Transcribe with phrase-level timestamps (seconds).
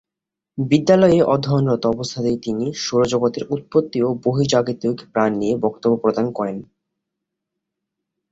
[0.57, 6.57] বিদ্যালয়ে অধ্যয়নরত অবস্থাতেই তিনি সৌরজগতের উৎপত্তি ও বহির্জাগতিক প্রাণ নিয়ে বক্তব্য প্রদান করেন।